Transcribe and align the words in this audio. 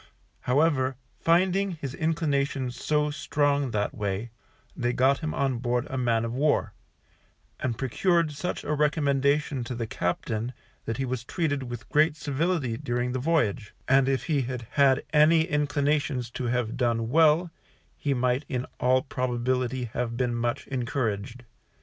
However, 0.49 0.95
finding 1.19 1.77
this 1.79 1.93
inclinations 1.93 2.75
so 2.75 3.11
strong 3.11 3.69
that 3.69 3.93
way, 3.93 4.31
they 4.75 4.93
got 4.93 5.19
him 5.19 5.31
on 5.35 5.59
board 5.59 5.85
a 5.91 5.95
man 5.95 6.25
of 6.25 6.33
war, 6.33 6.73
and 7.59 7.77
procured 7.77 8.31
such 8.31 8.63
a 8.63 8.73
recommendation 8.73 9.63
to 9.65 9.75
the 9.75 9.85
captain 9.85 10.53
that 10.85 10.97
he 10.97 11.05
was 11.05 11.23
treated 11.23 11.61
with 11.69 11.87
great 11.89 12.15
civility 12.17 12.77
during 12.77 13.11
the 13.11 13.19
voyage, 13.19 13.75
and 13.87 14.09
if 14.09 14.23
he 14.23 14.41
had 14.41 14.65
had 14.71 15.03
any 15.13 15.41
inclinations 15.43 16.31
to 16.31 16.45
have 16.45 16.77
done 16.77 17.09
well, 17.11 17.51
he 17.95 18.15
might 18.15 18.43
in 18.49 18.65
all 18.79 19.03
probability 19.03 19.83
have 19.93 20.17
been 20.17 20.33
much 20.33 20.65
encouraged. 20.65 21.43